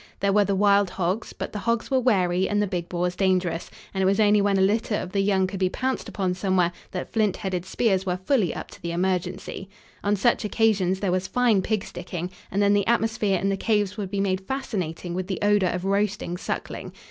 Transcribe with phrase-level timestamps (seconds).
[0.19, 3.69] There were the wild hogs, but the hogs were wary and the big boars dangerous,
[3.93, 6.71] and it was only when a litter of the young could be pounced upon somewhere
[6.89, 9.69] that flint headed spears were fully up to the emergency.
[10.03, 14.09] On such occasions there was fine pigsticking, and then the atmosphere in the caves would
[14.09, 16.93] be made fascinating with the odor of roasting suckling.